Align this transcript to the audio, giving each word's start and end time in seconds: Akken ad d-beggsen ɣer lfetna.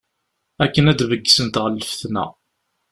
Akken 0.63 0.89
ad 0.91 0.97
d-beggsen 0.99 1.47
ɣer 1.61 1.69
lfetna. 1.73 2.25